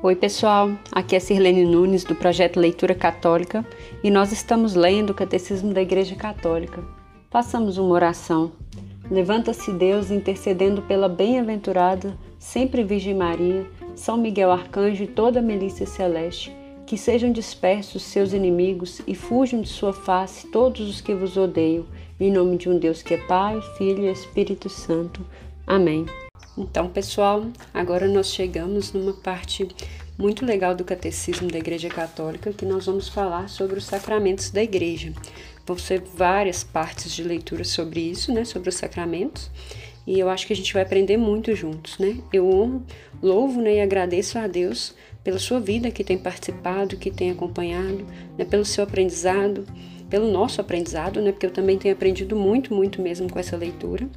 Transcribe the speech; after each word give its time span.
Oi, 0.00 0.14
pessoal. 0.14 0.70
Aqui 0.92 1.16
é 1.16 1.18
Sirlene 1.18 1.64
Nunes 1.64 2.04
do 2.04 2.14
projeto 2.14 2.60
Leitura 2.60 2.94
Católica 2.94 3.66
e 4.00 4.12
nós 4.12 4.30
estamos 4.30 4.76
lendo 4.76 5.10
o 5.10 5.14
Catecismo 5.14 5.74
da 5.74 5.82
Igreja 5.82 6.14
Católica. 6.14 6.84
Façamos 7.28 7.78
uma 7.78 7.92
oração. 7.94 8.52
Levanta-se 9.10 9.72
Deus 9.72 10.12
intercedendo 10.12 10.82
pela 10.82 11.08
bem-aventurada, 11.08 12.16
sempre 12.38 12.84
Virgem 12.84 13.12
Maria, 13.12 13.66
São 13.96 14.16
Miguel 14.16 14.52
Arcanjo 14.52 15.02
e 15.02 15.08
toda 15.08 15.40
a 15.40 15.42
milícia 15.42 15.84
celeste, 15.84 16.54
que 16.86 16.96
sejam 16.96 17.32
dispersos 17.32 18.04
seus 18.04 18.32
inimigos 18.32 19.02
e 19.04 19.16
fujam 19.16 19.60
de 19.60 19.68
sua 19.68 19.92
face 19.92 20.46
todos 20.46 20.88
os 20.88 21.00
que 21.00 21.12
vos 21.12 21.36
odeiam, 21.36 21.84
em 22.20 22.30
nome 22.30 22.56
de 22.56 22.68
um 22.68 22.78
Deus 22.78 23.02
que 23.02 23.14
é 23.14 23.26
Pai, 23.26 23.60
Filho 23.76 24.04
e 24.04 24.12
Espírito 24.12 24.68
Santo. 24.68 25.26
Amém. 25.66 26.06
Então, 26.58 26.88
pessoal, 26.88 27.46
agora 27.72 28.08
nós 28.08 28.32
chegamos 28.34 28.92
numa 28.92 29.12
parte 29.12 29.68
muito 30.18 30.44
legal 30.44 30.74
do 30.74 30.82
Catecismo 30.82 31.46
da 31.46 31.56
Igreja 31.56 31.88
Católica 31.88 32.52
que 32.52 32.66
nós 32.66 32.86
vamos 32.86 33.08
falar 33.08 33.48
sobre 33.48 33.78
os 33.78 33.84
sacramentos 33.84 34.50
da 34.50 34.60
Igreja. 34.60 35.12
Vão 35.64 35.78
ser 35.78 36.02
várias 36.16 36.64
partes 36.64 37.12
de 37.12 37.22
leitura 37.22 37.62
sobre 37.62 38.00
isso, 38.00 38.34
né, 38.34 38.44
sobre 38.44 38.70
os 38.70 38.74
sacramentos, 38.74 39.48
e 40.04 40.18
eu 40.18 40.28
acho 40.28 40.48
que 40.48 40.52
a 40.52 40.56
gente 40.56 40.74
vai 40.74 40.82
aprender 40.82 41.16
muito 41.16 41.54
juntos, 41.54 41.96
né? 41.98 42.18
Eu 42.32 42.50
honro, 42.50 42.82
louvo 43.22 43.60
né, 43.60 43.76
e 43.76 43.80
agradeço 43.80 44.36
a 44.36 44.48
Deus 44.48 44.96
pela 45.22 45.38
sua 45.38 45.60
vida 45.60 45.92
que 45.92 46.02
tem 46.02 46.18
participado, 46.18 46.96
que 46.96 47.10
tem 47.10 47.30
acompanhado, 47.30 48.04
né, 48.36 48.44
pelo 48.44 48.64
seu 48.64 48.82
aprendizado, 48.82 49.64
pelo 50.10 50.32
nosso 50.32 50.60
aprendizado, 50.60 51.20
né? 51.20 51.30
Porque 51.30 51.46
eu 51.46 51.52
também 51.52 51.78
tenho 51.78 51.94
aprendido 51.94 52.34
muito, 52.34 52.74
muito 52.74 53.00
mesmo 53.00 53.30
com 53.30 53.38
essa 53.38 53.56
leitura. 53.56 54.08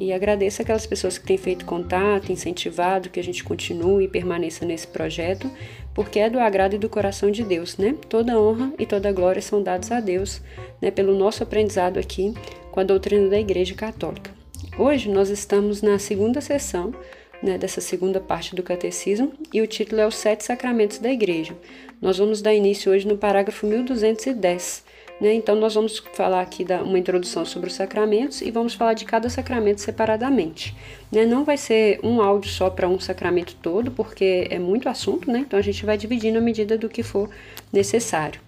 E 0.00 0.12
agradeço 0.12 0.62
aquelas 0.62 0.86
pessoas 0.86 1.18
que 1.18 1.26
têm 1.26 1.36
feito 1.36 1.64
contato, 1.64 2.30
incentivado 2.30 3.10
que 3.10 3.18
a 3.18 3.24
gente 3.24 3.42
continue 3.42 4.04
e 4.04 4.08
permaneça 4.08 4.64
nesse 4.64 4.86
projeto, 4.86 5.50
porque 5.92 6.20
é 6.20 6.30
do 6.30 6.38
agrado 6.38 6.74
e 6.74 6.78
do 6.78 6.88
coração 6.88 7.32
de 7.32 7.42
Deus, 7.42 7.76
né? 7.76 7.96
Toda 8.08 8.38
honra 8.40 8.72
e 8.78 8.86
toda 8.86 9.10
glória 9.10 9.42
são 9.42 9.60
dados 9.60 9.90
a 9.90 9.98
Deus, 9.98 10.40
né? 10.80 10.92
Pelo 10.92 11.18
nosso 11.18 11.42
aprendizado 11.42 11.98
aqui 11.98 12.32
com 12.70 12.78
a 12.78 12.84
doutrina 12.84 13.28
da 13.28 13.40
Igreja 13.40 13.74
Católica. 13.74 14.30
Hoje 14.78 15.10
nós 15.10 15.30
estamos 15.30 15.82
na 15.82 15.98
segunda 15.98 16.40
sessão 16.40 16.94
né, 17.42 17.58
dessa 17.58 17.80
segunda 17.80 18.20
parte 18.20 18.54
do 18.54 18.62
catecismo 18.62 19.32
e 19.52 19.60
o 19.60 19.66
título 19.66 20.00
é 20.00 20.06
Os 20.06 20.14
Sete 20.14 20.44
Sacramentos 20.44 20.98
da 20.98 21.10
Igreja. 21.10 21.56
Nós 22.00 22.18
vamos 22.18 22.40
dar 22.40 22.54
início 22.54 22.92
hoje 22.92 23.06
no 23.06 23.18
parágrafo 23.18 23.66
1210 23.66 24.84
né? 25.20 25.34
Então, 25.34 25.56
nós 25.56 25.74
vamos 25.74 25.98
falar 26.12 26.40
aqui 26.40 26.64
da, 26.64 26.82
uma 26.82 26.98
introdução 26.98 27.44
sobre 27.44 27.68
os 27.68 27.74
sacramentos 27.74 28.40
e 28.40 28.50
vamos 28.50 28.74
falar 28.74 28.94
de 28.94 29.04
cada 29.04 29.28
sacramento 29.28 29.80
separadamente. 29.80 30.76
Né? 31.10 31.26
Não 31.26 31.44
vai 31.44 31.56
ser 31.56 31.98
um 32.02 32.20
áudio 32.20 32.50
só 32.50 32.70
para 32.70 32.88
um 32.88 33.00
sacramento 33.00 33.56
todo, 33.60 33.90
porque 33.90 34.46
é 34.50 34.58
muito 34.58 34.88
assunto, 34.88 35.30
né? 35.30 35.40
então 35.40 35.58
a 35.58 35.62
gente 35.62 35.84
vai 35.84 35.96
dividindo 35.96 36.38
à 36.38 36.40
medida 36.40 36.78
do 36.78 36.88
que 36.88 37.02
for 37.02 37.28
necessário. 37.72 38.40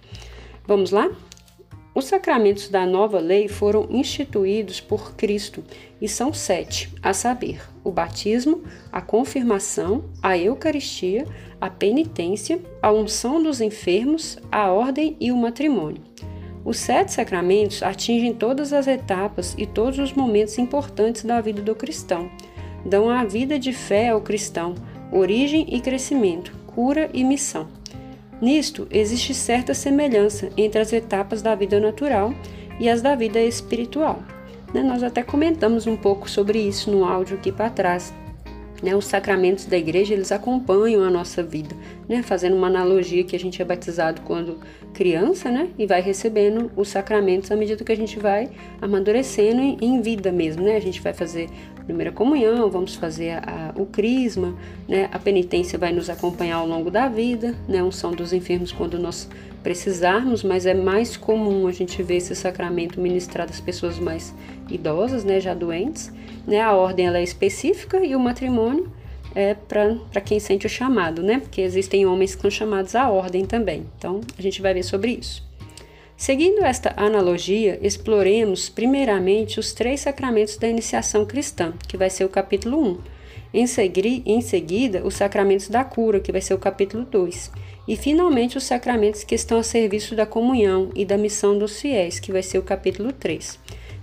Vamos 0.65 0.91
lá? 0.91 1.09
Os 1.93 2.05
sacramentos 2.05 2.69
da 2.69 2.85
nova 2.85 3.19
lei 3.19 3.49
foram 3.49 3.85
instituídos 3.89 4.79
por 4.79 5.13
Cristo 5.15 5.61
e 6.01 6.07
são 6.07 6.33
sete, 6.33 6.89
a 7.03 7.11
saber, 7.11 7.61
o 7.83 7.91
batismo, 7.91 8.63
a 8.89 9.01
confirmação, 9.01 10.05
a 10.23 10.37
Eucaristia, 10.37 11.27
a 11.59 11.69
penitência, 11.69 12.61
a 12.81 12.93
unção 12.93 13.43
dos 13.43 13.59
enfermos, 13.59 14.37
a 14.49 14.71
ordem 14.71 15.17
e 15.19 15.33
o 15.33 15.37
matrimônio. 15.37 16.10
Os 16.63 16.77
sete 16.77 17.11
sacramentos 17.11 17.81
atingem 17.81 18.33
todas 18.33 18.71
as 18.71 18.87
etapas 18.87 19.55
e 19.57 19.65
todos 19.65 19.97
os 19.97 20.13
momentos 20.13 20.57
importantes 20.57 21.23
da 21.23 21.41
vida 21.41 21.61
do 21.61 21.73
cristão. 21.73 22.29
Dão 22.85 23.09
a 23.09 23.23
vida 23.23 23.57
de 23.57 23.73
fé 23.73 24.09
ao 24.09 24.21
cristão, 24.21 24.75
origem 25.11 25.65
e 25.69 25.81
crescimento, 25.81 26.53
cura 26.67 27.09
e 27.13 27.23
missão. 27.23 27.67
Nisto 28.39 28.87
existe 28.89 29.33
certa 29.33 29.73
semelhança 29.73 30.49
entre 30.55 30.79
as 30.79 30.93
etapas 30.93 31.41
da 31.41 31.53
vida 31.53 31.79
natural 31.79 32.33
e 32.79 32.89
as 32.89 33.01
da 33.01 33.15
vida 33.15 33.39
espiritual. 33.39 34.19
Né, 34.73 34.81
nós 34.81 35.03
até 35.03 35.21
comentamos 35.21 35.85
um 35.85 35.97
pouco 35.97 36.29
sobre 36.29 36.59
isso 36.59 36.89
no 36.89 37.05
áudio 37.05 37.37
aqui 37.37 37.51
para 37.51 37.69
trás. 37.69 38.13
Né, 38.81 38.95
os 38.95 39.05
sacramentos 39.05 39.65
da 39.65 39.77
igreja 39.77 40.15
eles 40.15 40.31
acompanham 40.31 41.03
a 41.03 41.09
nossa 41.09 41.43
vida, 41.43 41.75
né, 42.09 42.23
fazendo 42.23 42.55
uma 42.55 42.65
analogia 42.65 43.23
que 43.23 43.35
a 43.35 43.39
gente 43.39 43.61
é 43.61 43.65
batizado 43.65 44.21
quando 44.21 44.57
criança, 44.91 45.51
né, 45.51 45.69
e 45.77 45.85
vai 45.85 46.01
recebendo 46.01 46.71
os 46.75 46.89
sacramentos 46.89 47.51
à 47.51 47.55
medida 47.55 47.83
que 47.83 47.91
a 47.91 47.95
gente 47.95 48.17
vai 48.17 48.49
amadurecendo 48.81 49.61
em, 49.61 50.01
vida 50.01 50.31
mesmo, 50.31 50.63
né, 50.63 50.75
a 50.75 50.79
gente 50.79 50.99
vai 50.99 51.13
fazer 51.13 51.47
a 51.79 51.83
primeira 51.83 52.11
comunhão, 52.11 52.71
vamos 52.71 52.95
fazer 52.95 53.31
a, 53.31 53.73
a, 53.75 53.79
o 53.79 53.85
crisma, 53.85 54.55
né, 54.87 55.07
a 55.11 55.19
penitência 55.19 55.77
vai 55.77 55.93
nos 55.93 56.09
acompanhar 56.09 56.55
ao 56.55 56.67
longo 56.67 56.89
da 56.89 57.07
vida, 57.07 57.55
né, 57.67 57.83
unção 57.83 58.11
dos 58.11 58.33
enfermos 58.33 58.71
quando 58.71 58.97
nós 58.97 59.29
precisarmos, 59.63 60.43
mas 60.43 60.65
é 60.65 60.73
mais 60.73 61.15
comum 61.15 61.67
a 61.67 61.71
gente 61.71 62.01
ver 62.01 62.17
esse 62.17 62.35
sacramento 62.35 62.99
ministrado 62.99 63.51
às 63.51 63.59
pessoas 63.59 63.99
mais 63.99 64.33
idosas, 64.73 65.23
né, 65.23 65.39
já 65.39 65.53
doentes, 65.53 66.11
né? 66.47 66.61
A 66.61 66.73
ordem 66.73 67.07
ela 67.07 67.17
é 67.17 67.23
específica 67.23 68.03
e 68.03 68.15
o 68.15 68.19
matrimônio 68.19 68.91
é 69.33 69.53
para 69.53 70.21
quem 70.21 70.39
sente 70.39 70.65
o 70.65 70.69
chamado, 70.69 71.21
né? 71.21 71.39
Porque 71.39 71.61
existem 71.61 72.05
homens 72.05 72.35
que 72.35 72.41
são 72.41 72.51
chamados 72.51 72.95
à 72.95 73.09
ordem 73.09 73.45
também. 73.45 73.85
Então, 73.97 74.21
a 74.37 74.41
gente 74.41 74.61
vai 74.61 74.73
ver 74.73 74.83
sobre 74.83 75.11
isso. 75.11 75.49
Seguindo 76.17 76.63
esta 76.63 76.93
analogia, 76.97 77.79
exploremos 77.81 78.69
primeiramente 78.69 79.59
os 79.59 79.73
três 79.73 80.01
sacramentos 80.01 80.55
da 80.57 80.67
iniciação 80.67 81.25
cristã, 81.25 81.73
que 81.87 81.97
vai 81.97 82.11
ser 82.11 82.25
o 82.25 82.29
capítulo 82.29 82.79
1. 82.79 82.97
Em, 83.53 83.67
segui 83.67 84.21
em 84.25 84.39
seguida, 84.39 85.01
os 85.03 85.15
sacramentos 85.15 85.67
da 85.67 85.83
cura, 85.83 86.19
que 86.19 86.31
vai 86.31 86.39
ser 86.39 86.53
o 86.53 86.59
capítulo 86.59 87.05
2. 87.05 87.51
E, 87.87 87.95
finalmente, 87.97 88.57
os 88.57 88.63
sacramentos 88.63 89.23
que 89.23 89.33
estão 89.33 89.57
a 89.57 89.63
serviço 89.63 90.15
da 90.15 90.25
comunhão 90.25 90.89
e 90.95 91.03
da 91.03 91.17
missão 91.17 91.57
dos 91.57 91.81
fiéis, 91.81 92.19
que 92.19 92.31
vai 92.31 92.43
ser 92.43 92.59
o 92.59 92.63
capítulo 92.63 93.11
3. 93.11 93.59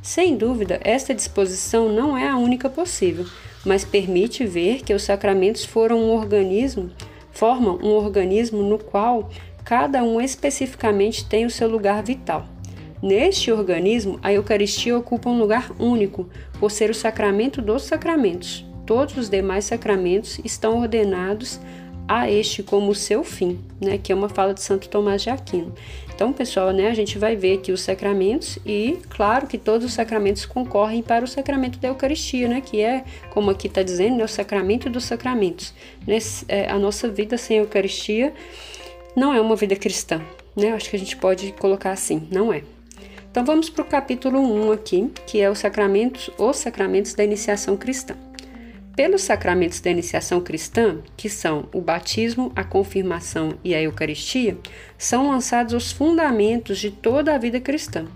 Sem 0.08 0.38
dúvida, 0.38 0.80
esta 0.84 1.14
disposição 1.14 1.92
não 1.92 2.16
é 2.16 2.26
a 2.26 2.38
única 2.38 2.70
possível, 2.70 3.26
mas 3.62 3.84
permite 3.84 4.46
ver 4.46 4.80
que 4.82 4.94
os 4.94 5.02
sacramentos 5.02 5.66
foram 5.66 6.00
um 6.00 6.12
organismo, 6.12 6.90
formam 7.30 7.78
um 7.82 7.90
organismo 7.90 8.62
no 8.62 8.78
qual 8.78 9.28
cada 9.66 10.02
um 10.02 10.18
especificamente 10.18 11.26
tem 11.26 11.44
o 11.44 11.50
seu 11.50 11.68
lugar 11.68 12.02
vital. 12.02 12.46
Neste 13.02 13.52
organismo, 13.52 14.18
a 14.22 14.32
Eucaristia 14.32 14.96
ocupa 14.96 15.28
um 15.28 15.38
lugar 15.38 15.72
único, 15.78 16.26
por 16.58 16.70
ser 16.70 16.88
o 16.88 16.94
sacramento 16.94 17.60
dos 17.60 17.82
sacramentos. 17.82 18.64
Todos 18.86 19.14
os 19.14 19.28
demais 19.28 19.66
sacramentos 19.66 20.40
estão 20.42 20.80
ordenados 20.80 21.60
a 22.08 22.30
este 22.30 22.62
como 22.62 22.94
seu 22.94 23.22
fim, 23.22 23.60
né, 23.78 23.98
que 23.98 24.10
é 24.10 24.14
uma 24.14 24.30
fala 24.30 24.54
de 24.54 24.62
Santo 24.62 24.88
Tomás 24.88 25.20
de 25.20 25.28
Aquino. 25.28 25.74
Então, 26.18 26.32
pessoal, 26.32 26.72
né, 26.72 26.88
a 26.88 26.94
gente 26.94 27.16
vai 27.16 27.36
ver 27.36 27.58
aqui 27.58 27.70
os 27.70 27.80
sacramentos 27.80 28.58
e, 28.66 28.98
claro, 29.08 29.46
que 29.46 29.56
todos 29.56 29.86
os 29.86 29.92
sacramentos 29.92 30.44
concorrem 30.44 31.00
para 31.00 31.24
o 31.24 31.28
sacramento 31.28 31.78
da 31.78 31.86
Eucaristia, 31.86 32.48
né, 32.48 32.60
que 32.60 32.80
é, 32.80 33.04
como 33.30 33.52
aqui 33.52 33.68
está 33.68 33.84
dizendo, 33.84 34.16
né, 34.16 34.24
o 34.24 34.28
sacramento 34.28 34.90
dos 34.90 35.04
sacramentos. 35.04 35.72
Né, 36.04 36.18
é, 36.48 36.68
a 36.68 36.76
nossa 36.76 37.08
vida 37.08 37.38
sem 37.38 37.58
Eucaristia 37.58 38.34
não 39.14 39.32
é 39.32 39.40
uma 39.40 39.54
vida 39.54 39.76
cristã, 39.76 40.20
né? 40.56 40.72
Acho 40.72 40.90
que 40.90 40.96
a 40.96 40.98
gente 40.98 41.16
pode 41.16 41.52
colocar 41.52 41.92
assim, 41.92 42.26
não 42.32 42.52
é. 42.52 42.64
Então 43.30 43.44
vamos 43.44 43.70
para 43.70 43.82
o 43.82 43.86
capítulo 43.86 44.40
1 44.40 44.72
aqui, 44.72 45.12
que 45.24 45.40
é 45.40 45.48
os 45.48 45.60
sacramentos, 45.60 46.30
os 46.36 46.56
sacramentos 46.56 47.14
da 47.14 47.22
iniciação 47.22 47.76
cristã. 47.76 48.16
Pelos 48.98 49.22
sacramentos 49.22 49.78
da 49.78 49.92
iniciação 49.92 50.40
cristã, 50.40 50.98
que 51.16 51.30
são 51.30 51.68
o 51.72 51.80
batismo, 51.80 52.50
a 52.56 52.64
confirmação 52.64 53.54
e 53.62 53.72
a 53.72 53.80
Eucaristia, 53.80 54.58
são 54.98 55.30
lançados 55.30 55.72
os 55.72 55.92
fundamentos 55.92 56.80
de 56.80 56.90
toda 56.90 57.32
a 57.32 57.38
vida 57.38 57.60
cristã. 57.60 58.06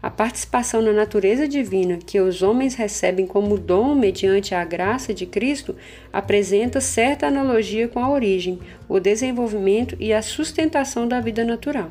A 0.00 0.08
participação 0.08 0.80
na 0.80 0.92
natureza 0.92 1.48
divina 1.48 1.98
que 1.98 2.20
os 2.20 2.40
homens 2.40 2.76
recebem 2.76 3.26
como 3.26 3.58
dom 3.58 3.96
mediante 3.96 4.54
a 4.54 4.64
graça 4.64 5.12
de 5.12 5.26
Cristo 5.26 5.74
apresenta 6.12 6.80
certa 6.80 7.26
analogia 7.26 7.88
com 7.88 7.98
a 7.98 8.08
origem, 8.08 8.60
o 8.88 9.00
desenvolvimento 9.00 9.96
e 9.98 10.12
a 10.12 10.22
sustentação 10.22 11.08
da 11.08 11.20
vida 11.20 11.44
natural. 11.44 11.90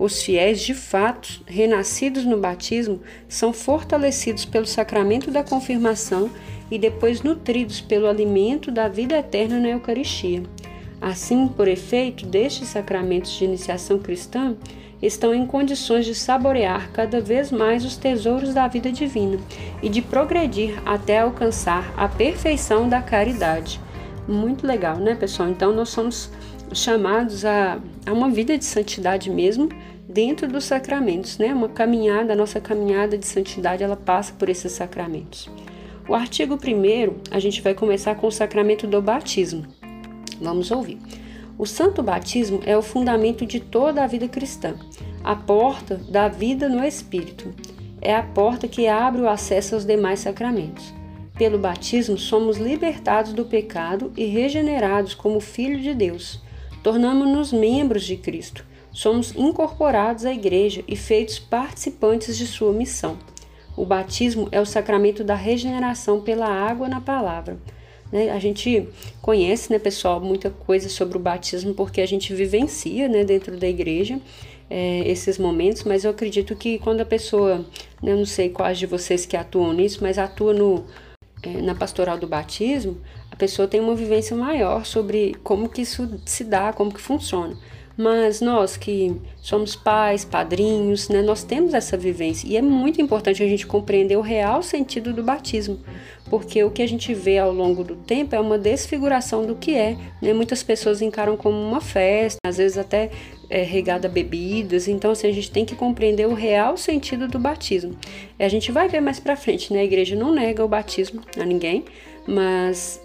Os 0.00 0.22
fiéis, 0.22 0.62
de 0.62 0.72
fato, 0.72 1.42
renascidos 1.46 2.24
no 2.24 2.38
batismo, 2.38 3.02
são 3.28 3.52
fortalecidos 3.52 4.46
pelo 4.46 4.64
sacramento 4.64 5.30
da 5.30 5.44
confirmação 5.44 6.30
e 6.70 6.78
depois 6.78 7.20
nutridos 7.20 7.82
pelo 7.82 8.06
alimento 8.08 8.70
da 8.70 8.88
vida 8.88 9.18
eterna 9.18 9.60
na 9.60 9.68
Eucaristia. 9.68 10.42
Assim, 11.02 11.46
por 11.46 11.68
efeito 11.68 12.24
destes 12.24 12.68
sacramentos 12.68 13.32
de 13.32 13.44
iniciação 13.44 13.98
cristã, 13.98 14.56
estão 15.02 15.34
em 15.34 15.46
condições 15.46 16.06
de 16.06 16.14
saborear 16.14 16.90
cada 16.92 17.20
vez 17.20 17.52
mais 17.52 17.84
os 17.84 17.98
tesouros 17.98 18.54
da 18.54 18.66
vida 18.68 18.90
divina 18.90 19.38
e 19.82 19.90
de 19.90 20.00
progredir 20.00 20.80
até 20.86 21.18
alcançar 21.18 21.92
a 21.94 22.08
perfeição 22.08 22.88
da 22.88 23.02
caridade. 23.02 23.78
Muito 24.26 24.66
legal, 24.66 24.96
né, 24.96 25.14
pessoal? 25.14 25.50
Então, 25.50 25.74
nós 25.74 25.90
somos 25.90 26.30
chamados 26.72 27.44
a, 27.44 27.78
a 28.06 28.12
uma 28.12 28.30
vida 28.30 28.56
de 28.56 28.64
santidade 28.64 29.28
mesmo 29.28 29.68
dentro 30.10 30.48
dos 30.48 30.64
sacramentos, 30.64 31.38
né? 31.38 31.54
Uma 31.54 31.68
caminhada, 31.68 32.32
a 32.32 32.36
nossa 32.36 32.60
caminhada 32.60 33.16
de 33.16 33.24
santidade, 33.24 33.84
ela 33.84 33.96
passa 33.96 34.32
por 34.32 34.48
esses 34.48 34.72
sacramentos. 34.72 35.48
O 36.08 36.14
artigo 36.14 36.54
1, 36.54 37.30
a 37.30 37.38
gente 37.38 37.62
vai 37.62 37.74
começar 37.74 38.16
com 38.16 38.26
o 38.26 38.32
sacramento 38.32 38.86
do 38.86 39.00
batismo. 39.00 39.64
Vamos 40.40 40.72
ouvir. 40.72 40.98
O 41.56 41.64
santo 41.66 42.02
batismo 42.02 42.60
é 42.66 42.76
o 42.76 42.82
fundamento 42.82 43.46
de 43.46 43.60
toda 43.60 44.02
a 44.02 44.06
vida 44.06 44.26
cristã, 44.26 44.74
a 45.22 45.36
porta 45.36 45.96
da 45.96 46.26
vida 46.26 46.68
no 46.68 46.84
Espírito. 46.84 47.54
É 48.02 48.14
a 48.14 48.22
porta 48.22 48.66
que 48.66 48.88
abre 48.88 49.20
o 49.20 49.28
acesso 49.28 49.74
aos 49.74 49.84
demais 49.84 50.20
sacramentos. 50.20 50.92
Pelo 51.36 51.58
batismo, 51.58 52.18
somos 52.18 52.56
libertados 52.56 53.32
do 53.32 53.44
pecado 53.44 54.12
e 54.16 54.24
regenerados 54.24 55.14
como 55.14 55.38
filhos 55.38 55.82
de 55.82 55.94
Deus. 55.94 56.42
Tornamos-nos 56.82 57.52
membros 57.52 58.04
de 58.04 58.16
Cristo. 58.16 58.64
Somos 58.92 59.34
incorporados 59.36 60.24
à 60.24 60.32
Igreja 60.32 60.82
e 60.86 60.96
feitos 60.96 61.38
participantes 61.38 62.36
de 62.36 62.46
sua 62.46 62.72
missão. 62.72 63.18
O 63.76 63.86
batismo 63.86 64.48
é 64.50 64.60
o 64.60 64.66
sacramento 64.66 65.22
da 65.22 65.34
regeneração 65.34 66.20
pela 66.20 66.46
água 66.46 66.88
na 66.88 67.00
palavra. 67.00 67.58
Né? 68.12 68.30
A 68.30 68.38
gente 68.38 68.88
conhece, 69.22 69.70
né, 69.70 69.78
pessoal, 69.78 70.20
muita 70.20 70.50
coisa 70.50 70.88
sobre 70.88 71.16
o 71.16 71.20
batismo 71.20 71.74
porque 71.74 72.00
a 72.00 72.06
gente 72.06 72.34
vivencia 72.34 73.08
né, 73.08 73.24
dentro 73.24 73.56
da 73.56 73.68
igreja 73.68 74.20
é, 74.68 75.08
esses 75.08 75.36
momentos, 75.38 75.82
mas 75.84 76.04
eu 76.04 76.10
acredito 76.10 76.54
que 76.54 76.78
quando 76.78 77.00
a 77.00 77.04
pessoa, 77.04 77.58
né, 78.02 78.12
eu 78.12 78.16
não 78.16 78.26
sei 78.26 78.50
quais 78.50 78.78
de 78.78 78.86
vocês 78.86 79.26
que 79.26 79.36
atuam 79.36 79.72
nisso, 79.72 79.98
mas 80.00 80.16
atua 80.16 80.54
no, 80.54 80.84
é, 81.42 81.60
na 81.60 81.74
pastoral 81.74 82.16
do 82.16 82.26
batismo, 82.26 82.96
a 83.30 83.36
pessoa 83.36 83.66
tem 83.66 83.80
uma 83.80 83.94
vivência 83.94 84.36
maior 84.36 84.84
sobre 84.84 85.34
como 85.42 85.68
que 85.68 85.82
isso 85.82 86.20
se 86.24 86.44
dá, 86.44 86.72
como 86.72 86.92
que 86.92 87.00
funciona. 87.00 87.56
Mas 88.00 88.40
nós 88.40 88.78
que 88.78 89.14
somos 89.42 89.76
pais, 89.76 90.24
padrinhos, 90.24 91.10
né, 91.10 91.20
nós 91.20 91.44
temos 91.44 91.74
essa 91.74 91.98
vivência 91.98 92.48
e 92.48 92.56
é 92.56 92.62
muito 92.62 92.98
importante 92.98 93.42
a 93.42 93.46
gente 93.46 93.66
compreender 93.66 94.16
o 94.16 94.22
real 94.22 94.62
sentido 94.62 95.12
do 95.12 95.22
batismo, 95.22 95.78
porque 96.30 96.64
o 96.64 96.70
que 96.70 96.80
a 96.80 96.88
gente 96.88 97.12
vê 97.12 97.36
ao 97.36 97.52
longo 97.52 97.84
do 97.84 97.94
tempo 97.94 98.34
é 98.34 98.40
uma 98.40 98.56
desfiguração 98.56 99.44
do 99.44 99.54
que 99.54 99.74
é. 99.74 99.98
Né? 100.22 100.32
Muitas 100.32 100.62
pessoas 100.62 101.02
encaram 101.02 101.36
como 101.36 101.60
uma 101.60 101.82
festa, 101.82 102.38
às 102.42 102.56
vezes 102.56 102.78
até 102.78 103.10
é, 103.50 103.62
regada 103.64 104.08
a 104.08 104.10
bebidas, 104.10 104.88
então 104.88 105.10
assim, 105.10 105.28
a 105.28 105.32
gente 105.32 105.50
tem 105.50 105.66
que 105.66 105.74
compreender 105.74 106.26
o 106.26 106.32
real 106.32 106.78
sentido 106.78 107.28
do 107.28 107.38
batismo. 107.38 107.94
A 108.38 108.48
gente 108.48 108.72
vai 108.72 108.88
ver 108.88 109.02
mais 109.02 109.20
para 109.20 109.36
frente, 109.36 109.74
né? 109.74 109.80
A 109.80 109.84
igreja 109.84 110.16
não 110.16 110.32
nega 110.32 110.64
o 110.64 110.68
batismo 110.68 111.20
a 111.38 111.44
ninguém, 111.44 111.84
mas 112.26 112.98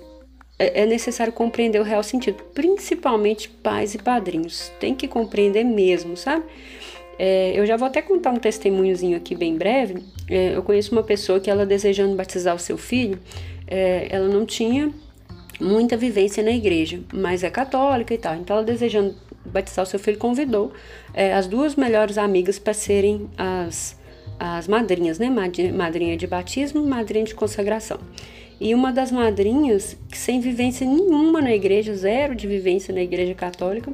é, 0.57 0.81
é 0.81 0.85
necessário 0.85 1.33
compreender 1.33 1.79
o 1.79 1.83
real 1.83 2.03
sentido, 2.03 2.43
principalmente 2.53 3.49
pais 3.49 3.93
e 3.93 3.97
padrinhos. 3.97 4.71
Tem 4.79 4.95
que 4.95 5.07
compreender 5.07 5.63
mesmo, 5.63 6.15
sabe? 6.15 6.45
É, 7.17 7.53
eu 7.55 7.65
já 7.65 7.77
vou 7.77 7.87
até 7.87 8.01
contar 8.01 8.31
um 8.31 8.37
testemunhozinho 8.37 9.17
aqui 9.17 9.35
bem 9.35 9.55
breve. 9.55 10.03
É, 10.29 10.55
eu 10.55 10.63
conheço 10.63 10.91
uma 10.91 11.03
pessoa 11.03 11.39
que 11.39 11.49
ela 11.49 11.65
desejando 11.65 12.15
batizar 12.15 12.55
o 12.55 12.59
seu 12.59 12.77
filho, 12.77 13.19
é, 13.67 14.07
ela 14.09 14.27
não 14.27 14.45
tinha 14.45 14.91
muita 15.59 15.95
vivência 15.95 16.43
na 16.43 16.51
igreja, 16.51 16.99
mas 17.13 17.43
é 17.43 17.49
católica 17.49 18.13
e 18.13 18.17
tal. 18.17 18.35
Então 18.35 18.57
ela 18.57 18.65
desejando 18.65 19.15
batizar 19.45 19.83
o 19.83 19.87
seu 19.87 19.99
filho 19.99 20.17
convidou 20.17 20.73
é, 21.13 21.33
as 21.33 21.47
duas 21.47 21.75
melhores 21.75 22.17
amigas 22.17 22.59
para 22.59 22.73
serem 22.73 23.29
as, 23.37 23.97
as 24.39 24.67
madrinhas, 24.67 25.19
né? 25.19 25.29
Madrinha 25.73 26.17
de 26.17 26.27
batismo, 26.27 26.85
madrinha 26.85 27.25
de 27.25 27.35
consagração. 27.35 27.99
E 28.59 28.73
uma 28.73 28.91
das 28.91 29.11
madrinhas, 29.11 29.97
sem 30.09 30.39
vivência 30.39 30.87
nenhuma 30.87 31.41
na 31.41 31.53
igreja, 31.53 31.93
zero 31.93 32.33
de 32.33 32.47
vivência 32.47 32.93
na 32.93 33.01
igreja 33.01 33.33
católica, 33.33 33.91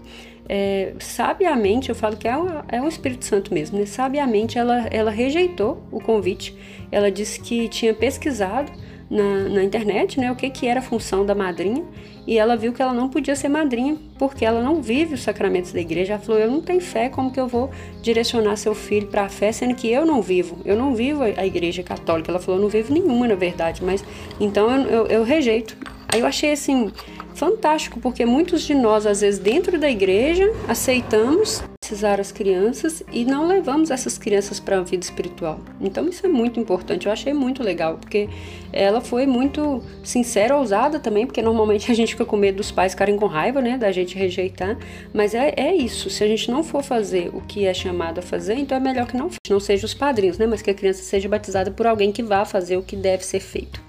é, 0.48 0.94
sabiamente, 1.00 1.90
eu 1.90 1.96
falo 1.96 2.18
que 2.18 2.28
é, 2.28 2.38
o, 2.38 2.48
é 2.68 2.82
o 2.82 2.88
Espírito 2.88 3.26
Santo 3.26 3.54
mesmo, 3.54 3.80
né? 3.80 3.86
sabiamente 3.86 4.58
ela, 4.58 4.88
ela 4.92 5.10
rejeitou 5.10 5.82
o 5.92 6.00
convite. 6.00 6.56
Ela 6.92 7.10
disse 7.10 7.40
que 7.40 7.68
tinha 7.70 7.94
pesquisado 7.94 8.72
na, 9.12 9.50
na 9.50 9.64
internet 9.64 10.18
né, 10.18 10.32
o 10.32 10.36
que, 10.36 10.50
que 10.50 10.66
era 10.66 10.80
a 10.80 10.84
função 10.84 11.26
da 11.26 11.36
madrinha 11.36 11.84
e 12.26 12.38
ela 12.38 12.56
viu 12.56 12.72
que 12.72 12.82
ela 12.82 12.94
não 12.94 13.10
podia 13.10 13.36
ser 13.36 13.50
madrinha 13.50 13.98
porque 14.18 14.46
ela 14.46 14.62
não 14.62 14.82
vive 14.82 15.16
os 15.16 15.22
sacramentos 15.22 15.74
da 15.74 15.82
igreja. 15.82 16.14
Ela 16.14 16.22
falou: 16.22 16.40
Eu 16.40 16.52
não 16.52 16.62
tenho 16.62 16.80
fé, 16.80 17.10
como 17.10 17.32
que 17.32 17.40
eu 17.40 17.48
vou 17.48 17.72
direcionar 18.02 18.56
seu 18.58 18.76
filho 18.76 19.08
para 19.08 19.24
a 19.24 19.30
fé, 19.30 19.52
sendo 19.52 19.74
que 19.74 19.92
eu 19.92 20.06
não 20.06 20.22
vivo? 20.22 20.58
Eu 20.64 20.78
não 20.78 20.94
vivo 20.94 21.24
a 21.24 21.46
igreja 21.46 21.82
católica. 21.82 22.32
Ela 22.32 22.40
falou: 22.40 22.60
Eu 22.60 22.64
não 22.64 22.70
vivo 22.70 22.94
nenhuma, 22.94 23.28
na 23.28 23.36
verdade, 23.36 23.84
mas 23.84 24.04
então 24.40 24.70
eu, 24.70 24.88
eu, 24.88 25.08
eu 25.08 25.24
rejeito. 25.24 25.76
Aí 26.08 26.20
eu 26.20 26.28
achei 26.28 26.52
assim 26.52 26.92
fantástico, 27.34 28.00
porque 28.00 28.26
muitos 28.26 28.62
de 28.62 28.76
nós, 28.76 29.06
às 29.06 29.22
vezes, 29.22 29.40
dentro 29.40 29.80
da 29.80 29.90
igreja, 29.90 30.54
aceitamos 30.68 31.64
batizar 31.92 32.20
as 32.20 32.32
crianças 32.32 33.04
e 33.12 33.26
não 33.26 33.48
levamos 33.48 33.90
essas 33.90 34.16
crianças 34.18 34.60
para 34.60 34.78
a 34.78 34.82
vida 34.82 35.04
espiritual. 35.04 35.60
Então, 35.82 36.08
isso 36.08 36.26
é 36.26 36.30
muito 36.30 36.60
importante. 36.60 37.08
Eu 37.08 37.12
achei 37.12 37.34
muito 37.34 37.64
legal, 37.64 37.98
porque 37.98 38.30
ela 38.72 39.02
foi 39.02 39.26
muito 39.26 39.84
sincera, 40.04 40.56
ousada 40.56 41.00
também, 41.00 41.26
porque 41.26 41.42
normalmente 41.42 41.92
a 41.92 41.96
gente 41.96 42.14
fica 42.14 42.24
com 42.24 42.38
medo 42.38 42.58
dos 42.58 42.72
pais 42.72 42.94
ficarem 42.94 43.18
com 43.18 43.26
raiva, 43.26 43.62
né, 43.62 43.78
da 43.78 43.92
gente 43.92 44.16
rejeitar. 44.16 44.78
Mas 45.12 45.34
é, 45.34 45.54
é 45.58 45.76
isso. 45.76 46.10
Se 46.10 46.24
a 46.24 46.28
gente 46.28 46.50
não 46.50 46.64
for 46.64 46.84
fazer 46.84 47.30
o 47.34 47.42
que 47.42 47.66
é 47.66 47.74
chamado 47.74 48.20
a 48.20 48.22
fazer, 48.22 48.54
então 48.54 48.78
é 48.78 48.80
melhor 48.80 49.08
que 49.08 49.18
não, 49.18 49.30
não 49.50 49.60
seja 49.60 49.86
os 49.86 49.94
padrinhos, 49.94 50.38
né, 50.38 50.46
mas 50.46 50.62
que 50.62 50.70
a 50.70 50.74
criança 50.76 51.04
seja 51.04 51.28
batizada 51.28 51.72
por 51.72 51.88
alguém 51.88 52.12
que 52.12 52.24
vá 52.24 52.46
fazer 52.46 52.78
o 52.78 52.84
que 52.84 52.96
deve 52.96 53.26
ser 53.26 53.42
feito. 53.42 53.82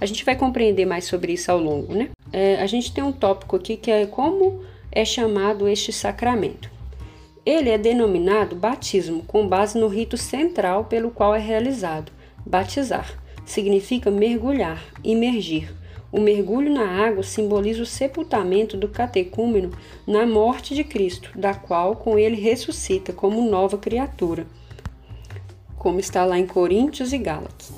A 0.00 0.06
gente 0.06 0.24
vai 0.24 0.36
compreender 0.36 0.86
mais 0.86 1.04
sobre 1.04 1.32
isso 1.32 1.50
ao 1.50 1.58
longo, 1.58 1.94
né? 1.94 2.10
É, 2.32 2.56
a 2.56 2.66
gente 2.66 2.92
tem 2.92 3.02
um 3.02 3.12
tópico 3.12 3.56
aqui 3.56 3.76
que 3.76 3.90
é 3.90 4.06
como 4.06 4.62
é 4.92 5.04
chamado 5.04 5.66
este 5.68 5.92
sacramento. 5.92 6.79
Ele 7.50 7.68
é 7.68 7.76
denominado 7.76 8.54
batismo, 8.54 9.24
com 9.24 9.44
base 9.44 9.76
no 9.76 9.88
rito 9.88 10.16
central 10.16 10.84
pelo 10.84 11.10
qual 11.10 11.34
é 11.34 11.40
realizado. 11.40 12.12
Batizar 12.46 13.20
significa 13.44 14.08
mergulhar, 14.08 14.80
imergir. 15.02 15.74
O 16.12 16.20
mergulho 16.20 16.72
na 16.72 16.86
água 17.04 17.24
simboliza 17.24 17.82
o 17.82 17.86
sepultamento 17.86 18.76
do 18.76 18.86
catecúmeno 18.86 19.72
na 20.06 20.24
morte 20.24 20.76
de 20.76 20.84
Cristo, 20.84 21.36
da 21.36 21.52
qual 21.52 21.96
com 21.96 22.16
ele 22.16 22.40
ressuscita 22.40 23.12
como 23.12 23.50
nova 23.50 23.76
criatura, 23.76 24.46
como 25.76 25.98
está 25.98 26.24
lá 26.24 26.38
em 26.38 26.46
Coríntios 26.46 27.12
e 27.12 27.18
Gálatas. 27.18 27.72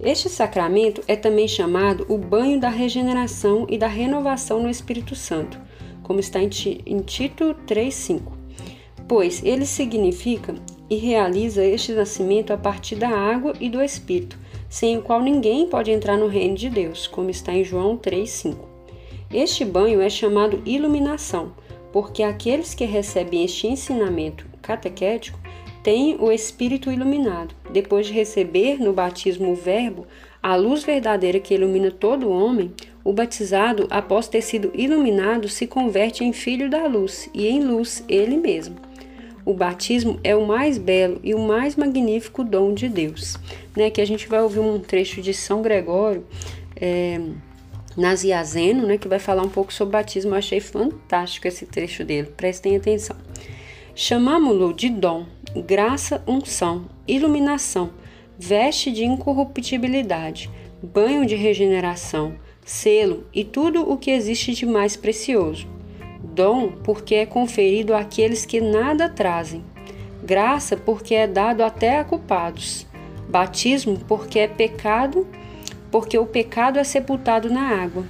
Este 0.00 0.28
sacramento 0.28 1.00
é 1.06 1.14
também 1.14 1.46
chamado 1.46 2.04
o 2.08 2.18
banho 2.18 2.58
da 2.58 2.70
regeneração 2.70 3.68
e 3.70 3.78
da 3.78 3.86
renovação 3.86 4.60
no 4.60 4.68
Espírito 4.68 5.14
Santo, 5.14 5.60
como 6.02 6.18
está 6.18 6.40
em 6.42 6.48
Tito 6.48 7.54
3,5, 7.68 8.35
pois 9.08 9.42
ele 9.44 9.66
significa 9.66 10.54
e 10.88 10.96
realiza 10.96 11.64
este 11.64 11.92
nascimento 11.92 12.52
a 12.52 12.56
partir 12.56 12.96
da 12.96 13.08
água 13.08 13.52
e 13.60 13.68
do 13.68 13.82
Espírito, 13.82 14.38
sem 14.68 14.98
o 14.98 15.02
qual 15.02 15.20
ninguém 15.22 15.68
pode 15.68 15.90
entrar 15.90 16.16
no 16.16 16.28
reino 16.28 16.54
de 16.54 16.68
Deus, 16.68 17.06
como 17.06 17.30
está 17.30 17.52
em 17.52 17.64
João 17.64 17.96
3,5. 17.96 18.56
Este 19.32 19.64
banho 19.64 20.00
é 20.00 20.08
chamado 20.08 20.62
iluminação, 20.64 21.52
porque 21.92 22.22
aqueles 22.22 22.74
que 22.74 22.84
recebem 22.84 23.44
este 23.44 23.66
ensinamento 23.66 24.46
catequético 24.62 25.38
tem 25.82 26.16
o 26.20 26.32
espírito 26.32 26.90
iluminado. 26.90 27.54
Depois 27.70 28.06
de 28.06 28.12
receber 28.12 28.80
no 28.80 28.92
batismo 28.92 29.52
o 29.52 29.54
Verbo, 29.54 30.06
a 30.42 30.56
luz 30.56 30.84
verdadeira 30.84 31.40
que 31.40 31.54
ilumina 31.54 31.90
todo 31.90 32.30
homem, 32.30 32.72
o 33.04 33.12
batizado, 33.12 33.86
após 33.88 34.26
ter 34.26 34.42
sido 34.42 34.70
iluminado, 34.74 35.48
se 35.48 35.66
converte 35.66 36.24
em 36.24 36.32
filho 36.32 36.68
da 36.68 36.86
luz 36.86 37.30
e 37.32 37.46
em 37.46 37.62
luz 37.62 38.04
ele 38.08 38.36
mesmo. 38.36 38.76
O 39.46 39.54
batismo 39.54 40.20
é 40.24 40.36
o 40.36 40.44
mais 40.44 40.76
belo 40.76 41.20
e 41.22 41.32
o 41.32 41.38
mais 41.38 41.76
magnífico 41.76 42.44
dom 42.44 42.74
de 42.74 42.88
Deus. 42.88 43.38
Né? 43.74 43.88
Que 43.88 44.00
a 44.00 44.04
gente 44.04 44.28
vai 44.28 44.42
ouvir 44.42 44.58
um 44.58 44.78
trecho 44.80 45.22
de 45.22 45.32
São 45.32 45.62
Gregório. 45.62 46.26
É, 46.78 47.20
Naziazeno, 47.96 48.86
né, 48.86 48.98
que 48.98 49.08
vai 49.08 49.18
falar 49.18 49.42
um 49.42 49.48
pouco 49.48 49.72
sobre 49.72 49.92
batismo. 49.92 50.32
Eu 50.32 50.38
achei 50.38 50.60
fantástico 50.60 51.48
esse 51.48 51.64
trecho 51.64 52.04
dele, 52.04 52.28
prestem 52.36 52.76
atenção. 52.76 53.16
Chamamo-lo 53.94 54.74
de 54.74 54.90
dom, 54.90 55.24
graça, 55.64 56.22
unção, 56.26 56.84
iluminação, 57.08 57.90
veste 58.38 58.92
de 58.92 59.04
incorruptibilidade, 59.04 60.50
banho 60.82 61.24
de 61.24 61.34
regeneração, 61.34 62.34
selo 62.62 63.26
e 63.32 63.42
tudo 63.42 63.90
o 63.90 63.96
que 63.96 64.10
existe 64.10 64.52
de 64.52 64.66
mais 64.66 64.94
precioso. 64.94 65.75
Dom, 66.36 66.72
porque 66.84 67.14
é 67.14 67.24
conferido 67.24 67.94
àqueles 67.94 68.44
que 68.44 68.60
nada 68.60 69.08
trazem. 69.08 69.64
Graça, 70.22 70.76
porque 70.76 71.14
é 71.14 71.26
dado 71.26 71.62
até 71.62 71.98
a 71.98 72.04
culpados. 72.04 72.86
Batismo, 73.26 73.98
porque 74.06 74.40
é 74.40 74.46
pecado, 74.46 75.26
porque 75.90 76.18
o 76.18 76.26
pecado 76.26 76.78
é 76.78 76.84
sepultado 76.84 77.48
na 77.48 77.82
água. 77.82 78.04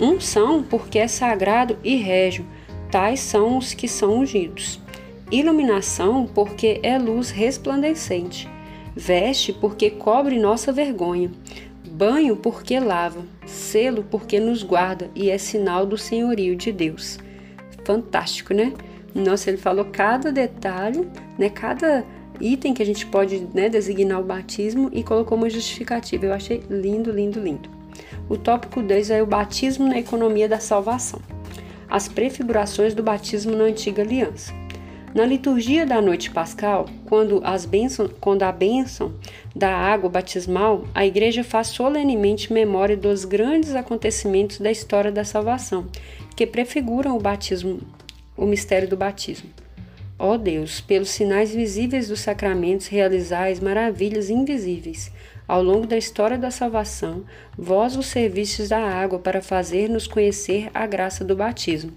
Unção, 0.00 0.62
porque 0.62 0.98
é 0.98 1.06
sagrado 1.06 1.76
e 1.84 1.96
régio. 1.96 2.46
Tais 2.90 3.20
são 3.20 3.58
os 3.58 3.74
que 3.74 3.86
são 3.86 4.20
ungidos. 4.20 4.80
Iluminação, 5.30 6.26
porque 6.34 6.80
é 6.82 6.98
luz 6.98 7.28
resplandecente. 7.28 8.48
Veste, 8.94 9.52
porque 9.52 9.90
cobre 9.90 10.38
nossa 10.38 10.72
vergonha. 10.72 11.30
Banho, 11.86 12.36
porque 12.36 12.80
lava. 12.80 13.22
Selo, 13.44 14.02
porque 14.10 14.40
nos 14.40 14.62
guarda 14.62 15.10
e 15.14 15.28
é 15.28 15.36
sinal 15.36 15.84
do 15.84 15.98
senhorio 15.98 16.56
de 16.56 16.72
Deus. 16.72 17.18
Fantástico, 17.86 18.52
né? 18.52 18.72
Nossa, 19.14 19.48
ele 19.48 19.58
falou 19.58 19.84
cada 19.84 20.32
detalhe, 20.32 21.08
né? 21.38 21.48
Cada 21.48 22.04
item 22.40 22.74
que 22.74 22.82
a 22.82 22.86
gente 22.86 23.06
pode 23.06 23.46
né, 23.54 23.68
designar 23.68 24.20
o 24.20 24.24
batismo 24.24 24.90
e 24.92 25.04
colocou 25.04 25.38
uma 25.38 25.48
justificativa. 25.48 26.26
Eu 26.26 26.32
achei 26.32 26.62
lindo, 26.68 27.12
lindo, 27.12 27.38
lindo. 27.38 27.70
O 28.28 28.36
tópico 28.36 28.82
2 28.82 29.10
é 29.10 29.22
o 29.22 29.26
batismo 29.26 29.86
na 29.86 29.98
economia 29.98 30.48
da 30.48 30.58
salvação. 30.58 31.20
as 31.88 32.08
prefigurações 32.08 32.92
do 32.92 33.02
batismo 33.04 33.54
na 33.54 33.64
antiga 33.64 34.02
aliança. 34.02 34.52
Na 35.16 35.24
liturgia 35.24 35.86
da 35.86 35.98
noite 36.02 36.30
pascal, 36.30 36.84
quando, 37.06 37.40
as 37.42 37.64
bênção, 37.64 38.06
quando 38.20 38.42
a 38.42 38.52
bênção 38.52 39.14
da 39.54 39.74
água 39.74 40.10
batismal, 40.10 40.84
a 40.94 41.06
igreja 41.06 41.42
faz 41.42 41.68
solenemente 41.68 42.52
memória 42.52 42.98
dos 42.98 43.24
grandes 43.24 43.74
acontecimentos 43.74 44.58
da 44.58 44.70
história 44.70 45.10
da 45.10 45.24
salvação, 45.24 45.86
que 46.36 46.46
prefiguram 46.46 47.16
o 47.16 47.18
batismo, 47.18 47.80
o 48.36 48.44
mistério 48.44 48.86
do 48.86 48.94
batismo. 48.94 49.48
Ó 50.18 50.34
oh 50.34 50.36
Deus, 50.36 50.82
pelos 50.82 51.08
sinais 51.08 51.50
visíveis 51.50 52.08
dos 52.08 52.20
sacramentos 52.20 52.88
realizais 52.88 53.58
maravilhas 53.58 54.28
invisíveis. 54.28 55.10
Ao 55.48 55.62
longo 55.62 55.86
da 55.86 55.96
história 55.96 56.36
da 56.36 56.50
salvação, 56.50 57.24
vós 57.56 57.96
os 57.96 58.04
servistes 58.04 58.68
da 58.68 58.80
água 58.80 59.18
para 59.18 59.40
fazer-nos 59.40 60.06
conhecer 60.06 60.68
a 60.74 60.86
graça 60.86 61.24
do 61.24 61.34
batismo. 61.34 61.92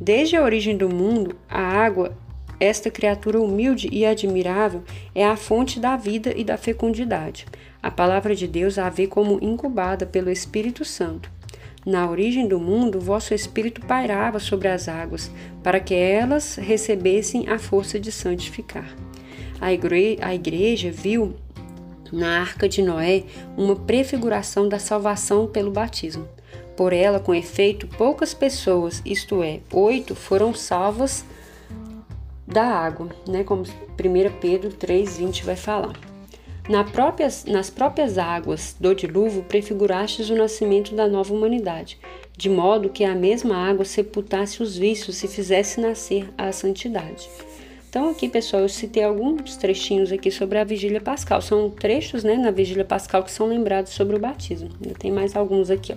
Desde 0.00 0.36
a 0.36 0.44
origem 0.44 0.76
do 0.76 0.88
mundo, 0.88 1.34
a 1.48 1.60
água, 1.60 2.16
esta 2.60 2.90
criatura 2.90 3.40
humilde 3.40 3.88
e 3.92 4.04
admirável, 4.04 4.82
é 5.14 5.24
a 5.24 5.36
fonte 5.36 5.78
da 5.78 5.96
vida 5.96 6.32
e 6.36 6.44
da 6.44 6.56
fecundidade. 6.56 7.46
A 7.82 7.90
palavra 7.90 8.34
de 8.34 8.46
Deus 8.48 8.78
a 8.78 8.88
vê 8.88 9.06
como 9.06 9.38
incubada 9.40 10.04
pelo 10.04 10.30
Espírito 10.30 10.84
Santo. 10.84 11.30
Na 11.86 12.10
origem 12.10 12.46
do 12.46 12.58
mundo, 12.58 13.00
vosso 13.00 13.32
Espírito 13.32 13.80
pairava 13.80 14.38
sobre 14.38 14.68
as 14.68 14.88
águas, 14.88 15.30
para 15.62 15.78
que 15.78 15.94
elas 15.94 16.56
recebessem 16.56 17.48
a 17.48 17.58
força 17.58 17.98
de 17.98 18.10
santificar. 18.10 18.94
A, 19.60 19.72
igre 19.72 20.18
a 20.20 20.34
igreja 20.34 20.90
viu 20.90 21.34
na 22.12 22.40
arca 22.40 22.68
de 22.68 22.82
Noé 22.82 23.24
uma 23.56 23.76
prefiguração 23.76 24.68
da 24.68 24.78
salvação 24.78 25.46
pelo 25.46 25.70
batismo. 25.70 26.28
Por 26.76 26.92
ela, 26.92 27.18
com 27.18 27.34
efeito, 27.34 27.86
poucas 27.86 28.34
pessoas, 28.34 29.02
isto 29.04 29.42
é, 29.42 29.60
oito, 29.72 30.14
foram 30.14 30.54
salvas 30.54 31.24
da 32.48 32.64
água, 32.64 33.08
né? 33.28 33.44
como 33.44 33.62
1 33.62 33.66
Pedro 34.40 34.70
3,20 34.70 35.44
vai 35.44 35.56
falar. 35.56 35.94
Na 36.68 36.84
próprias, 36.84 37.44
nas 37.44 37.70
próprias 37.70 38.18
águas 38.18 38.76
do 38.78 38.94
dilúvio 38.94 39.42
prefigurastes 39.42 40.28
o 40.28 40.36
nascimento 40.36 40.94
da 40.94 41.06
nova 41.06 41.32
humanidade, 41.32 41.98
de 42.36 42.48
modo 42.48 42.90
que 42.90 43.04
a 43.04 43.14
mesma 43.14 43.56
água 43.56 43.84
sepultasse 43.84 44.62
os 44.62 44.76
vícios 44.76 45.22
e 45.22 45.28
fizesse 45.28 45.80
nascer 45.80 46.28
a 46.36 46.52
santidade. 46.52 47.28
Então 47.88 48.10
aqui, 48.10 48.28
pessoal, 48.28 48.62
eu 48.62 48.68
citei 48.68 49.02
alguns 49.02 49.56
trechinhos 49.56 50.12
aqui 50.12 50.30
sobre 50.30 50.58
a 50.58 50.64
vigília 50.64 51.00
pascal. 51.00 51.40
São 51.40 51.70
trechos, 51.70 52.22
né, 52.22 52.36
na 52.36 52.50
vigília 52.50 52.84
pascal 52.84 53.22
que 53.22 53.30
são 53.30 53.46
lembrados 53.46 53.92
sobre 53.92 54.14
o 54.14 54.18
batismo. 54.18 54.68
Ainda 54.82 54.94
tem 54.94 55.10
mais 55.10 55.34
alguns 55.34 55.70
aqui, 55.70 55.94
ó. 55.94 55.96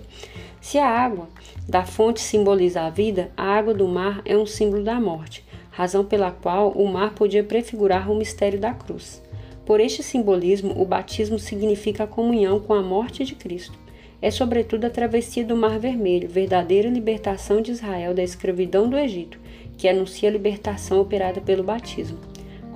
Se 0.62 0.78
a 0.78 0.88
água 0.88 1.28
da 1.68 1.84
fonte 1.84 2.22
simboliza 2.22 2.82
a 2.82 2.90
vida, 2.90 3.30
a 3.36 3.44
água 3.44 3.74
do 3.74 3.88
mar 3.88 4.22
é 4.24 4.38
um 4.38 4.46
símbolo 4.46 4.84
da 4.84 5.02
morte, 5.02 5.44
razão 5.72 6.04
pela 6.04 6.32
qual 6.32 6.72
o 6.72 6.88
mar 6.88 7.16
podia 7.16 7.44
prefigurar 7.44 8.12
o 8.12 8.16
mistério 8.16 8.60
da 8.60 8.74
cruz. 8.74 9.22
Por 9.66 9.80
este 9.80 10.04
simbolismo, 10.04 10.80
o 10.80 10.86
batismo 10.86 11.40
significa 11.40 12.04
a 12.04 12.08
comunhão 12.08 12.60
com 12.60 12.74
a 12.74 12.84
morte 12.84 13.24
de 13.24 13.36
Cristo. 13.36 13.80
É, 14.22 14.30
sobretudo, 14.30 14.86
a 14.86 14.90
travessia 14.90 15.46
do 15.46 15.56
Mar 15.56 15.80
Vermelho, 15.80 16.30
verdadeira 16.30 16.90
libertação 16.90 17.62
de 17.62 17.72
Israel 17.72 18.14
da 18.14 18.22
escravidão 18.22 18.88
do 18.88 18.98
Egito, 18.98 19.40
que 19.78 19.88
anuncia 19.88 20.30
a 20.30 20.32
libertação 20.32 21.00
operada 21.00 21.40
pelo 21.40 21.64
batismo. 21.64 22.20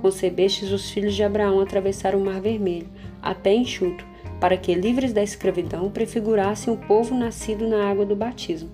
Concebestes 0.00 0.72
os 0.72 0.90
filhos 0.90 1.14
de 1.14 1.22
Abraão 1.22 1.60
atravessar 1.60 2.14
o 2.14 2.20
Mar 2.20 2.40
Vermelho, 2.40 2.88
a 3.22 3.34
pé 3.34 3.54
enxuto, 3.54 4.04
para 4.40 4.56
que, 4.56 4.74
livres 4.74 5.12
da 5.12 5.22
escravidão, 5.22 5.90
prefigurassem 5.90 6.72
o 6.72 6.76
povo 6.76 7.14
nascido 7.14 7.68
na 7.68 7.88
água 7.88 8.06
do 8.06 8.16
batismo. 8.16 8.70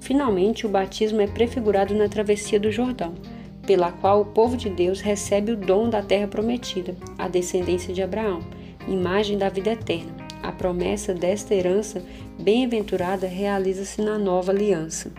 Finalmente, 0.00 0.66
o 0.66 0.68
batismo 0.68 1.20
é 1.20 1.26
prefigurado 1.26 1.94
na 1.94 2.08
travessia 2.08 2.58
do 2.58 2.70
Jordão 2.70 3.14
pela 3.66 3.92
qual 3.92 4.20
o 4.20 4.26
povo 4.26 4.56
de 4.56 4.68
Deus 4.68 5.00
recebe 5.00 5.52
o 5.52 5.56
dom 5.56 5.88
da 5.88 6.02
terra 6.02 6.26
prometida, 6.26 6.96
a 7.18 7.28
descendência 7.28 7.94
de 7.94 8.02
Abraão, 8.02 8.40
imagem 8.88 9.38
da 9.38 9.48
vida 9.48 9.72
eterna. 9.72 10.12
A 10.42 10.50
promessa 10.50 11.14
desta 11.14 11.54
herança 11.54 12.02
bem-aventurada 12.40 13.26
realiza-se 13.26 14.02
na 14.02 14.18
nova 14.18 14.50
aliança. 14.50 15.12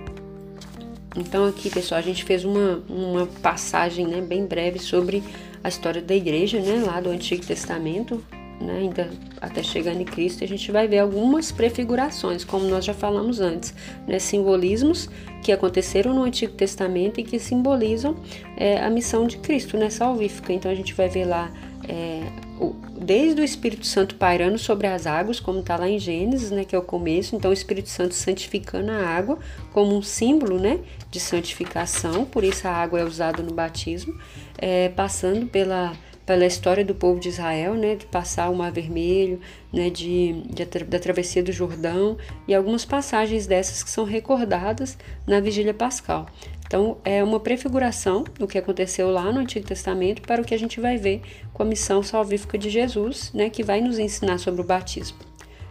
Então 1.15 1.45
aqui, 1.45 1.69
pessoal, 1.69 1.99
a 1.99 2.03
gente 2.03 2.23
fez 2.23 2.43
uma, 2.43 2.83
uma 2.89 3.27
passagem 3.41 4.07
né, 4.07 4.19
bem 4.19 4.45
breve 4.45 4.79
sobre 4.79 5.23
a 5.63 5.69
história 5.69 6.01
da 6.01 6.13
igreja, 6.13 6.59
né, 6.59 6.83
lá 6.85 6.99
do 6.99 7.09
Antigo 7.09 7.45
Testamento, 7.45 8.21
né, 8.63 8.77
ainda 8.79 9.09
até 9.41 9.61
chegar 9.61 9.93
em 9.93 10.05
Cristo, 10.05 10.43
a 10.43 10.47
gente 10.47 10.71
vai 10.71 10.87
ver 10.87 10.99
algumas 10.99 11.51
prefigurações, 11.51 12.43
como 12.43 12.65
nós 12.67 12.85
já 12.85 12.93
falamos 12.93 13.39
antes, 13.39 13.73
né, 14.07 14.19
simbolismos 14.19 15.09
que 15.43 15.51
aconteceram 15.51 16.13
no 16.13 16.23
Antigo 16.23 16.53
Testamento 16.53 17.19
e 17.19 17.23
que 17.23 17.37
simbolizam 17.37 18.15
é, 18.55 18.81
a 18.81 18.89
missão 18.89 19.27
de 19.27 19.37
Cristo, 19.37 19.77
né, 19.77 19.89
salvífica. 19.89 20.53
Então 20.53 20.71
a 20.71 20.75
gente 20.75 20.93
vai 20.93 21.09
ver 21.09 21.25
lá 21.25 21.51
é, 21.87 22.21
o, 22.59 22.73
desde 22.97 23.41
o 23.41 23.43
Espírito 23.43 23.85
Santo 23.85 24.15
pairando 24.15 24.57
sobre 24.57 24.87
as 24.87 25.05
águas, 25.05 25.39
como 25.39 25.59
está 25.59 25.75
lá 25.75 25.89
em 25.89 25.99
Gênesis, 25.99 26.49
né, 26.49 26.63
que 26.63 26.75
é 26.75 26.79
o 26.79 26.83
começo, 26.83 27.35
então 27.35 27.51
o 27.51 27.53
Espírito 27.53 27.89
Santo 27.89 28.13
santificando 28.13 28.91
a 28.91 29.05
água 29.05 29.37
como 29.73 29.95
um 29.95 30.01
símbolo 30.01 30.57
né, 30.57 30.79
de 31.11 31.19
santificação, 31.19 32.25
por 32.25 32.43
isso 32.43 32.67
a 32.67 32.71
água 32.71 33.01
é 33.01 33.03
usada 33.03 33.43
no 33.43 33.53
batismo, 33.53 34.17
é, 34.57 34.89
passando 34.89 35.45
pela 35.47 35.93
pela 36.25 36.45
história 36.45 36.85
do 36.85 36.95
povo 36.95 37.19
de 37.19 37.29
Israel, 37.29 37.75
né, 37.75 37.95
de 37.95 38.05
passar 38.05 38.49
o 38.49 38.55
Mar 38.55 38.71
Vermelho, 38.71 39.39
né, 39.71 39.89
de, 39.89 40.41
de, 40.43 40.65
da 40.65 40.99
travessia 40.99 41.43
do 41.43 41.51
Jordão 41.51 42.17
e 42.47 42.53
algumas 42.53 42.85
passagens 42.85 43.45
dessas 43.45 43.83
que 43.83 43.89
são 43.89 44.05
recordadas 44.05 44.97
na 45.27 45.39
Vigília 45.39 45.73
Pascal. 45.73 46.27
Então, 46.65 46.97
é 47.03 47.23
uma 47.23 47.39
prefiguração 47.39 48.23
do 48.39 48.47
que 48.47 48.57
aconteceu 48.57 49.11
lá 49.11 49.31
no 49.31 49.41
Antigo 49.41 49.67
Testamento 49.67 50.21
para 50.21 50.41
o 50.41 50.45
que 50.45 50.55
a 50.55 50.59
gente 50.59 50.79
vai 50.79 50.97
ver 50.97 51.21
com 51.53 51.61
a 51.61 51.65
missão 51.65 52.01
salvífica 52.01 52.57
de 52.57 52.69
Jesus, 52.69 53.31
né, 53.33 53.49
que 53.49 53.61
vai 53.61 53.81
nos 53.81 53.99
ensinar 53.99 54.39
sobre 54.39 54.61
o 54.61 54.65
batismo. 54.65 55.17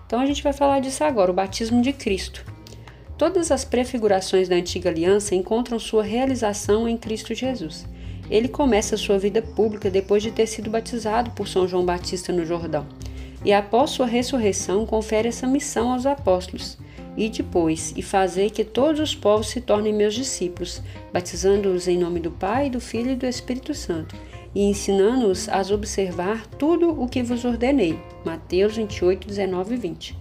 Então, 0.06 0.21
a 0.21 0.26
gente 0.26 0.42
vai 0.42 0.52
falar 0.52 0.80
disso 0.80 1.02
agora, 1.02 1.30
o 1.30 1.35
batismo 1.35 1.80
de 1.80 1.92
Cristo. 1.92 2.44
Todas 3.16 3.50
as 3.50 3.64
prefigurações 3.64 4.49
da 4.49 4.56
antiga 4.56 4.90
aliança 4.90 5.35
encontram 5.35 5.78
sua 5.78 6.02
realização 6.02 6.88
em 6.88 6.97
Cristo 6.97 7.35
Jesus. 7.35 7.87
Ele 8.33 8.49
começa 8.49 8.97
sua 8.97 9.19
vida 9.19 9.43
pública 9.43 9.91
depois 9.91 10.23
de 10.23 10.31
ter 10.31 10.47
sido 10.47 10.71
batizado 10.71 11.33
por 11.33 11.47
São 11.47 11.69
João 11.69 11.85
Batista 11.85 12.33
no 12.33 12.47
Jordão. 12.47 12.87
E 13.45 13.53
após 13.53 13.91
sua 13.91 14.07
ressurreição, 14.07 14.87
confere 14.87 15.29
essa 15.29 15.47
missão 15.47 15.93
aos 15.93 16.07
apóstolos. 16.07 16.79
E 17.15 17.29
depois, 17.29 17.93
e 17.95 18.01
fazer 18.01 18.49
que 18.49 18.65
todos 18.65 19.03
os 19.03 19.15
povos 19.15 19.51
se 19.51 19.61
tornem 19.61 19.93
meus 19.93 20.15
discípulos, 20.15 20.81
batizando-os 21.12 21.87
em 21.87 21.99
nome 21.99 22.21
do 22.21 22.31
Pai, 22.31 22.71
do 22.71 22.81
Filho 22.81 23.11
e 23.11 23.17
do 23.17 23.27
Espírito 23.27 23.75
Santo, 23.75 24.17
e 24.55 24.62
ensinando-os 24.62 25.47
a 25.51 25.61
observar 25.71 26.47
tudo 26.59 26.89
o 26.89 27.07
que 27.07 27.23
vos 27.23 27.45
ordenei. 27.45 27.99
Mateus 28.25 28.77
28, 28.77 29.29
19 29.29 29.75
e 29.75 29.77
20. 29.77 30.17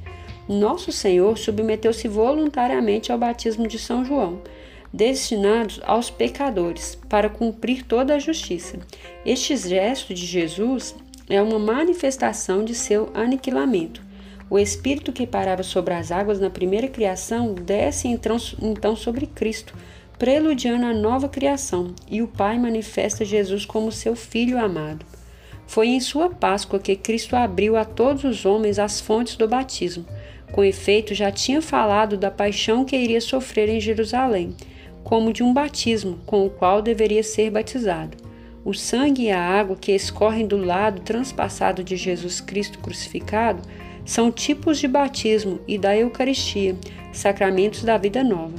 Nosso 0.50 0.92
Senhor 0.92 1.38
submeteu-se 1.38 2.10
voluntariamente 2.10 3.10
ao 3.10 3.18
batismo 3.18 3.70
de 3.70 3.80
São 3.80 4.04
João 4.04 4.42
destinados 4.94 5.80
aos 5.86 6.10
pecadores, 6.10 6.98
para 7.08 7.30
cumprir 7.30 7.86
toda 7.86 8.16
a 8.16 8.20
justiça. 8.20 8.80
Este 9.26 9.56
gesto 9.56 10.14
de 10.14 10.26
Jesus 10.26 10.96
é 11.30 11.42
uma 11.42 11.58
manifestação 11.58 12.64
de 12.64 12.76
seu 12.76 13.10
aniquilamento. 13.14 14.02
O 14.50 14.60
Espírito 14.60 15.14
que 15.14 15.26
parava 15.26 15.64
sobre 15.64 15.94
as 15.94 16.12
águas 16.12 16.40
na 16.40 16.50
primeira 16.50 16.90
criação 16.90 17.54
desce 17.54 18.10
então, 18.10 18.36
então 18.62 18.96
sobre 18.98 19.26
Cristo, 19.26 19.74
preludiando 20.20 20.86
a 20.86 20.94
nova 20.94 21.30
criação, 21.30 21.96
e 22.10 22.22
o 22.22 22.28
Pai 22.28 22.60
manifesta 22.60 23.24
Jesus 23.24 23.66
como 23.66 23.92
seu 23.92 24.14
Filho 24.14 24.60
amado. 24.60 25.06
Foi 25.66 25.88
em 25.88 26.02
sua 26.02 26.30
Páscoa 26.30 26.80
que 26.80 26.98
Cristo 26.98 27.34
abriu 27.34 27.78
a 27.78 27.86
todos 27.86 28.26
os 28.26 28.46
homens 28.46 28.78
as 28.78 29.00
fontes 29.00 29.38
do 29.38 29.48
batismo. 29.48 30.06
Com 30.52 30.66
efeito, 30.66 31.16
já 31.16 31.32
tinha 31.32 31.62
falado 31.62 32.18
da 32.18 32.30
paixão 32.30 32.84
que 32.84 32.98
iria 32.98 33.22
sofrer 33.22 33.70
em 33.70 33.80
Jerusalém 33.80 34.54
como 35.04 35.34
de 35.34 35.44
um 35.44 35.54
batismo 35.54 36.20
com 36.26 36.46
o 36.46 36.50
qual 36.50 36.82
deveria 36.82 37.24
ser 37.24 37.50
batizado. 37.50 38.18
O 38.64 38.74
sangue 38.74 39.24
e 39.24 39.32
a 39.32 39.42
água 39.42 39.76
que 39.76 39.92
escorrem 39.92 40.46
do 40.46 40.58
lado 40.58 41.02
transpassado 41.02 41.84
de 41.84 41.96
Jesus 41.96 42.40
Cristo 42.40 42.78
crucificado 42.80 43.62
são 44.06 44.32
tipos 44.32 44.80
de 44.80 44.88
batismo 44.88 45.60
e 45.68 45.78
da 45.78 45.98
Eucaristia, 45.98 46.76
sacramentos 47.12 47.84
da 47.84 47.98
vida 47.98 48.24
nova. 48.24 48.56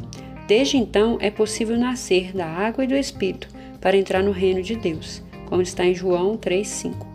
Desde 0.46 0.76
então 0.76 1.18
é 1.20 1.30
possível 1.30 1.76
nascer 1.76 2.32
da 2.32 2.46
água 2.46 2.84
e 2.84 2.86
do 2.86 2.96
Espírito 2.96 3.48
para 3.80 3.96
entrar 3.96 4.22
no 4.22 4.32
reino 4.32 4.62
de 4.62 4.76
Deus, 4.76 5.22
como 5.46 5.62
está 5.62 5.84
em 5.84 5.94
João 5.94 6.36
3,5. 6.36 7.06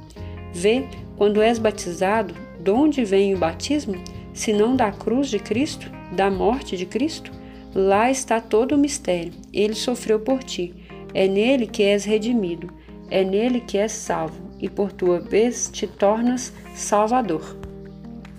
Vê, 0.53 0.85
quando 1.17 1.41
és 1.41 1.59
batizado, 1.59 2.33
de 2.59 2.71
onde 2.71 3.03
vem 3.03 3.33
o 3.33 3.37
batismo? 3.37 3.95
Se 4.33 4.53
não 4.53 4.75
da 4.75 4.91
cruz 4.91 5.29
de 5.29 5.39
Cristo, 5.39 5.91
da 6.11 6.29
morte 6.31 6.77
de 6.77 6.85
Cristo? 6.85 7.31
Lá 7.79 8.09
está 8.09 8.41
todo 8.41 8.71
o 8.71 8.77
mistério. 8.77 9.33
Ele 9.53 9.75
sofreu 9.75 10.19
por 10.19 10.43
ti. 10.43 10.73
É 11.13 11.27
nele 11.27 11.67
que 11.67 11.83
és 11.83 12.05
redimido. 12.05 12.73
É 13.07 13.23
nele 13.23 13.61
que 13.61 13.77
és 13.77 13.91
salvo. 13.91 14.41
E 14.59 14.67
por 14.67 14.91
tua 14.91 15.19
vez 15.19 15.69
te 15.71 15.85
tornas 15.85 16.51
salvador. 16.73 17.55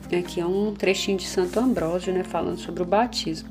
Aqui 0.07 0.41
é 0.41 0.45
um 0.45 0.75
trechinho 0.75 1.17
de 1.17 1.25
Santo 1.25 1.61
Ambrósio, 1.61 2.13
né, 2.13 2.25
falando 2.25 2.59
sobre 2.59 2.83
o 2.83 2.85
batismo. 2.85 3.49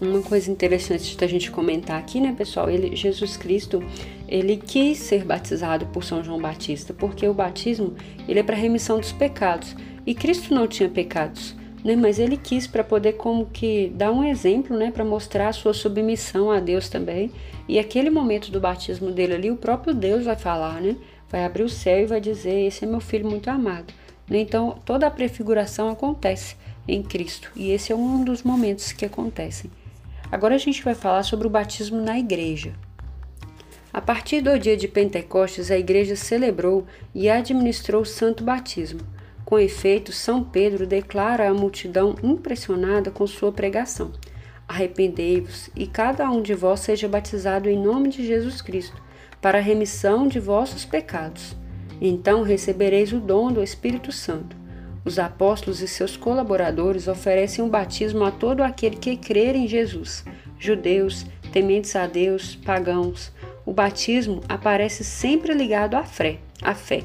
uma 0.00 0.22
coisa 0.22 0.50
interessante 0.50 1.14
da 1.14 1.26
gente 1.26 1.50
comentar 1.50 1.98
aqui, 1.98 2.18
né, 2.18 2.34
pessoal? 2.34 2.70
Ele, 2.70 2.96
Jesus 2.96 3.36
Cristo, 3.36 3.82
ele 4.26 4.56
quis 4.56 4.96
ser 4.96 5.26
batizado 5.26 5.84
por 5.88 6.04
São 6.04 6.24
João 6.24 6.40
Batista, 6.40 6.94
porque 6.94 7.28
o 7.28 7.34
batismo 7.34 7.94
ele 8.26 8.40
é 8.40 8.42
para 8.42 8.56
remissão 8.56 8.98
dos 8.98 9.12
pecados 9.12 9.76
e 10.06 10.14
Cristo 10.14 10.54
não 10.54 10.66
tinha 10.66 10.88
pecados, 10.88 11.54
né? 11.84 11.96
Mas 11.96 12.18
ele 12.18 12.36
quis 12.36 12.66
para 12.66 12.84
poder 12.84 13.14
como 13.14 13.46
que 13.46 13.90
dar 13.94 14.10
um 14.12 14.24
exemplo, 14.24 14.76
né, 14.76 14.90
para 14.90 15.04
mostrar 15.04 15.48
a 15.48 15.52
sua 15.52 15.74
submissão 15.74 16.50
a 16.50 16.60
Deus 16.60 16.88
também. 16.88 17.30
E 17.68 17.78
aquele 17.78 18.10
momento 18.10 18.50
do 18.50 18.60
batismo 18.60 19.10
dele 19.10 19.34
ali, 19.34 19.50
o 19.50 19.56
próprio 19.56 19.94
Deus 19.94 20.24
vai 20.24 20.36
falar, 20.36 20.80
né? 20.80 20.96
Vai 21.28 21.44
abrir 21.44 21.62
o 21.62 21.68
céu 21.68 22.00
e 22.00 22.06
vai 22.06 22.20
dizer: 22.20 22.66
"Esse 22.66 22.84
é 22.84 22.88
meu 22.88 23.00
filho 23.00 23.28
muito 23.28 23.48
amado". 23.48 23.92
Né? 24.28 24.38
Então, 24.38 24.78
toda 24.84 25.06
a 25.06 25.10
prefiguração 25.10 25.88
acontece 25.88 26.56
em 26.86 27.02
Cristo. 27.02 27.50
E 27.56 27.70
esse 27.70 27.92
é 27.92 27.96
um 27.96 28.24
dos 28.24 28.42
momentos 28.42 28.92
que 28.92 29.04
acontecem. 29.04 29.70
Agora 30.30 30.54
a 30.54 30.58
gente 30.58 30.82
vai 30.82 30.94
falar 30.94 31.24
sobre 31.24 31.46
o 31.46 31.50
batismo 31.50 32.00
na 32.00 32.18
igreja. 32.18 32.72
A 33.92 34.00
partir 34.00 34.40
do 34.40 34.56
dia 34.56 34.76
de 34.76 34.86
Pentecostes, 34.86 35.68
a 35.70 35.76
igreja 35.76 36.14
celebrou 36.14 36.86
e 37.12 37.28
administrou 37.28 38.02
o 38.02 38.06
santo 38.06 38.44
batismo. 38.44 39.00
Com 39.50 39.58
efeito, 39.58 40.12
São 40.12 40.44
Pedro 40.44 40.86
declara 40.86 41.50
à 41.50 41.52
multidão 41.52 42.14
impressionada 42.22 43.10
com 43.10 43.26
sua 43.26 43.50
pregação: 43.50 44.12
Arrependei-vos 44.68 45.68
e 45.74 45.88
cada 45.88 46.30
um 46.30 46.40
de 46.40 46.54
vós 46.54 46.78
seja 46.78 47.08
batizado 47.08 47.68
em 47.68 47.76
nome 47.76 48.10
de 48.10 48.24
Jesus 48.24 48.62
Cristo, 48.62 49.02
para 49.42 49.58
a 49.58 49.60
remissão 49.60 50.28
de 50.28 50.38
vossos 50.38 50.84
pecados. 50.84 51.56
Então 52.00 52.44
recebereis 52.44 53.12
o 53.12 53.18
dom 53.18 53.50
do 53.50 53.60
Espírito 53.60 54.12
Santo. 54.12 54.56
Os 55.04 55.18
apóstolos 55.18 55.82
e 55.82 55.88
seus 55.88 56.16
colaboradores 56.16 57.08
oferecem 57.08 57.64
um 57.64 57.68
batismo 57.68 58.22
a 58.22 58.30
todo 58.30 58.62
aquele 58.62 58.94
que 58.94 59.16
crer 59.16 59.56
em 59.56 59.66
Jesus, 59.66 60.24
judeus, 60.60 61.26
tementes 61.50 61.96
a 61.96 62.06
Deus, 62.06 62.54
pagãos. 62.54 63.32
O 63.66 63.72
batismo 63.72 64.42
aparece 64.48 65.02
sempre 65.02 65.52
ligado 65.54 65.96
à 65.96 66.04
fé. 66.04 66.38
À 66.62 66.72
fé. 66.72 67.02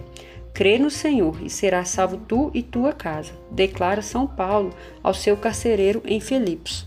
Crê 0.56 0.80
no 0.80 0.90
Senhor 0.90 1.38
e 1.44 1.50
serás 1.50 1.90
salvo 1.90 2.16
tu 2.16 2.50
e 2.54 2.64
tua 2.64 2.94
casa, 2.94 3.34
declara 3.52 4.02
São 4.02 4.26
Paulo 4.26 4.74
ao 5.04 5.14
seu 5.14 5.36
carcereiro 5.36 6.02
em 6.06 6.22
Filipos. 6.22 6.86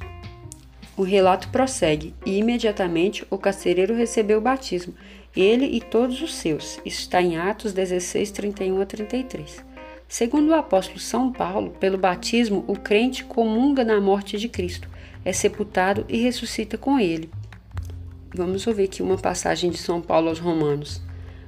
O 0.96 1.02
relato 1.02 1.50
prossegue 1.50 2.14
e 2.25 2.38
imediatamente 2.38 3.26
o 3.28 3.37
carcereiro 3.37 3.94
recebeu 3.94 4.38
o 4.38 4.40
batismo, 4.40 4.94
ele 5.37 5.66
e 5.66 5.82
todos 5.82 6.22
os 6.22 6.34
seus. 6.34 6.80
Isso 6.82 7.02
está 7.02 7.20
em 7.20 7.37
Atos 7.37 7.75
16, 7.75 8.30
31 8.30 8.80
a 8.80 8.87
33. 8.87 9.62
Segundo 10.08 10.48
o 10.48 10.54
apóstolo 10.54 10.98
São 10.98 11.30
Paulo, 11.30 11.72
pelo 11.78 11.98
batismo, 11.98 12.64
o 12.66 12.75
crente 12.75 13.22
comunga 13.22 13.84
na 13.84 14.00
morte 14.00 14.38
de 14.38 14.48
Cristo, 14.48 14.88
é 15.22 15.32
sepultado 15.34 16.06
e 16.08 16.16
ressuscita 16.16 16.78
com 16.78 16.98
ele. 16.98 17.28
Vamos 18.34 18.66
ouvir 18.66 18.84
aqui 18.84 19.02
uma 19.02 19.18
passagem 19.18 19.68
de 19.68 19.76
São 19.76 20.00
Paulo 20.00 20.30
aos 20.30 20.38
Romanos. 20.38 21.06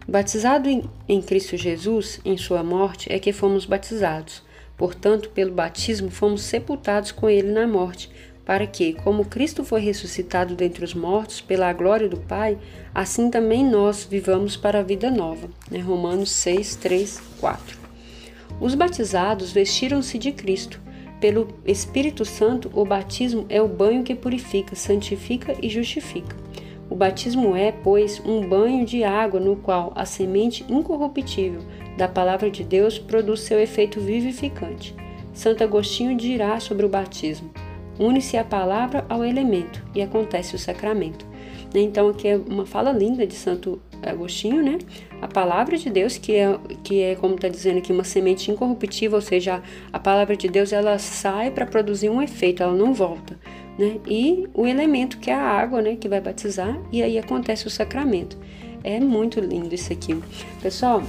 Batizado 0.09 0.69
em, 0.69 0.83
em 1.09 1.21
Cristo 1.23 1.57
Jesus, 1.57 2.21
em 2.25 2.37
sua 2.37 2.63
morte, 2.63 3.13
é 3.13 3.19
que 3.19 3.33
fomos 3.33 3.65
batizados. 3.65 4.43
Portanto, 4.77 5.29
pelo 5.31 5.53
batismo, 5.53 6.11
fomos 6.11 6.43
sepultados 6.43 7.13
com 7.13 7.29
ele 7.29 7.53
na 7.53 7.67
morte, 7.67 8.11
para 8.45 8.67
que, 8.67 8.95
como 8.95 9.27
Cristo 9.27 9.63
foi 9.63 9.81
ressuscitado 9.81 10.57
dentre 10.57 10.85
os 10.85 10.95
mortos 10.95 11.41
pela 11.41 11.73
glória 11.73 12.09
do 12.09 12.17
Pai, 12.17 12.59
assim 12.95 13.31
também 13.31 13.65
nós 13.65 14.05
vivamos 14.11 14.57
para 14.57 14.81
a 14.81 14.83
vida 14.83 15.11
nova. 15.11 15.49
Né? 15.71 15.79
Romanos 15.79 16.31
6, 16.33 16.77
3, 16.77 17.23
4. 17.39 17.79
Os 18.61 18.75
batizados 18.75 19.53
vestiram-se 19.53 20.19
de 20.19 20.33
Cristo. 20.33 20.81
Pelo 21.21 21.49
Espírito 21.67 22.25
Santo, 22.25 22.71
o 22.75 22.85
batismo 22.85 23.45
é 23.49 23.61
o 23.61 23.69
banho 23.69 24.03
que 24.03 24.15
purifica, 24.15 24.75
santifica 24.75 25.55
e 25.63 25.69
justifica. 25.69 26.35
O 26.91 26.97
batismo 26.97 27.55
é, 27.55 27.71
pois, 27.71 28.21
um 28.27 28.49
banho 28.49 28.85
de 28.85 29.05
água 29.05 29.39
no 29.39 29.55
qual 29.55 29.93
a 29.95 30.05
semente 30.05 30.65
incorruptível 30.69 31.63
da 31.97 32.09
palavra 32.09 32.51
de 32.51 32.65
Deus 32.65 32.99
produz 32.99 33.41
seu 33.41 33.61
efeito 33.61 34.01
vivificante. 34.01 34.95
Santo 35.33 35.63
Agostinho 35.63 36.17
dirá 36.17 36.59
sobre 36.59 36.85
o 36.85 36.89
batismo: 36.89 37.49
une-se 37.97 38.37
a 38.37 38.43
palavra 38.43 39.05
ao 39.09 39.25
elemento 39.25 39.85
e 39.95 40.03
acontece 40.03 40.57
o 40.57 40.59
sacramento. 40.59 41.25
Então, 41.73 42.09
aqui 42.09 42.27
é 42.27 42.37
uma 42.37 42.67
fala 42.67 42.91
linda 42.91 43.25
de 43.25 43.35
Santo 43.35 43.81
Agostinho, 44.03 44.61
né? 44.61 44.79
A 45.23 45.29
palavra 45.29 45.77
de 45.77 45.89
Deus, 45.89 46.19
que 46.19 46.35
é, 46.35 46.59
que 46.83 47.01
é 47.01 47.15
como 47.15 47.37
está 47.37 47.47
dizendo 47.47 47.79
aqui, 47.79 47.93
uma 47.93 48.03
semente 48.03 48.51
incorruptível, 48.51 49.17
ou 49.17 49.23
seja, 49.23 49.63
a 49.93 49.99
palavra 49.99 50.37
de 50.37 50.49
Deus 50.49 50.73
ela 50.73 50.99
sai 50.99 51.53
para 51.53 51.67
produzir 51.67 52.11
um 52.11 52.21
efeito, 52.21 52.63
ela 52.63 52.75
não 52.75 52.93
volta. 52.93 53.39
Né? 53.79 53.99
E 54.07 54.49
o 54.53 54.67
elemento 54.67 55.19
que 55.19 55.31
é 55.31 55.35
a 55.35 55.43
água, 55.43 55.81
né, 55.81 55.97
que 55.97 56.09
vai 56.09 56.21
batizar, 56.21 56.79
e 56.93 57.03
aí 57.03 57.19
acontece 57.19 57.67
o 57.67 57.71
sacramento. 57.71 58.37
É 58.83 58.99
muito 59.01 59.41
lindo 59.41 59.75
isso 59.75 59.93
aqui. 59.93 60.19
Pessoal, 60.63 61.03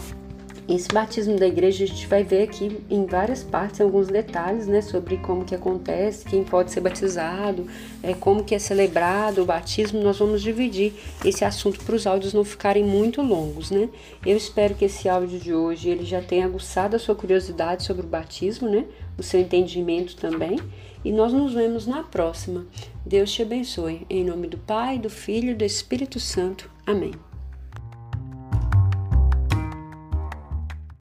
esse 0.69 0.87
batismo 0.87 1.37
da 1.37 1.47
igreja 1.47 1.83
a 1.83 1.87
gente 1.87 2.07
vai 2.07 2.23
ver 2.23 2.43
aqui 2.43 2.79
em 2.89 3.05
várias 3.05 3.43
partes, 3.43 3.81
alguns 3.81 4.07
detalhes, 4.07 4.67
né, 4.67 4.81
sobre 4.81 5.17
como 5.17 5.43
que 5.43 5.53
acontece, 5.53 6.23
quem 6.23 6.43
pode 6.43 6.71
ser 6.71 6.79
batizado, 6.79 7.67
é, 8.01 8.13
como 8.13 8.43
que 8.43 8.55
é 8.55 8.59
celebrado 8.59 9.41
o 9.41 9.45
batismo. 9.45 10.01
Nós 10.01 10.19
vamos 10.19 10.41
dividir 10.41 10.93
esse 11.25 11.43
assunto 11.43 11.83
para 11.83 11.95
os 11.95 12.07
áudios 12.07 12.33
não 12.33 12.43
ficarem 12.43 12.83
muito 12.83 13.21
longos, 13.21 13.71
né? 13.71 13.89
Eu 14.25 14.37
espero 14.37 14.75
que 14.75 14.85
esse 14.85 15.09
áudio 15.09 15.39
de 15.39 15.53
hoje 15.53 15.89
ele 15.89 16.05
já 16.05 16.21
tenha 16.21 16.45
aguçado 16.45 16.95
a 16.95 16.99
sua 16.99 17.15
curiosidade 17.15 17.83
sobre 17.83 18.05
o 18.05 18.09
batismo, 18.09 18.69
né? 18.69 18.85
O 19.17 19.23
seu 19.23 19.39
entendimento 19.39 20.15
também. 20.15 20.59
E 21.03 21.11
nós 21.11 21.33
nos 21.33 21.53
vemos 21.53 21.87
na 21.87 22.03
próxima. 22.03 22.65
Deus 23.05 23.31
te 23.31 23.41
abençoe. 23.41 24.05
Em 24.09 24.23
nome 24.23 24.47
do 24.47 24.57
Pai, 24.57 24.99
do 24.99 25.09
Filho 25.09 25.51
e 25.51 25.55
do 25.55 25.63
Espírito 25.63 26.19
Santo. 26.19 26.69
Amém. 26.85 27.11